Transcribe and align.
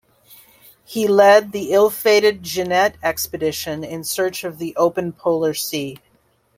He 0.83 1.07
led 1.07 1.51
the 1.51 1.71
ill-fated 1.73 2.41
Jeannette 2.41 2.97
Expedition 3.03 3.83
in 3.83 4.03
search 4.03 4.43
of 4.43 4.57
the 4.57 4.75
Open 4.75 5.13
Polar 5.13 5.53
Sea. 5.53 5.99